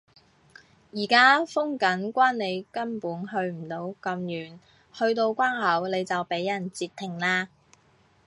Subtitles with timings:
[0.95, 4.57] 而家封緊關你根本去唔到咁遠，
[4.91, 7.49] 去到關口你就畀人截停啦